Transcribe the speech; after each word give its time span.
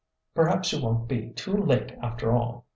Perhaps 0.33 0.73
you 0.73 0.81
won't 0.81 1.07
be 1.07 1.29
too 1.29 1.55
late 1.55 1.91
after 2.01 2.31
all. 2.31 2.65